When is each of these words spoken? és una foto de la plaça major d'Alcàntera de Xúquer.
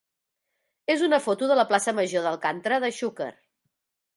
és 0.93 1.03
una 1.07 1.19
foto 1.25 1.49
de 1.51 1.57
la 1.61 1.65
plaça 1.73 1.95
major 1.99 2.25
d'Alcàntera 2.29 2.81
de 2.87 2.93
Xúquer. 3.03 3.33